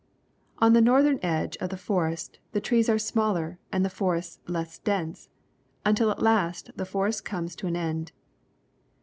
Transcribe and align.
On 0.57 0.73
the 0.73 0.81
northern 0.81 1.19
edge 1.21 1.57
of 1.57 1.69
the 1.69 1.77
forest 1.77 2.39
the 2.53 2.59
trees 2.59 2.89
are 2.89 2.97
smaller 2.97 3.59
and 3.71 3.85
the 3.85 3.89
forests 3.91 4.39
less 4.47 4.79
dense, 4.79 5.29
until 5.85 6.09
at 6.09 6.23
last 6.23 6.71
the 6.75 6.85
forest 6.87 7.23
comes 7.23 7.55
to 7.57 7.67
an 7.67 7.75
end. 7.75 8.11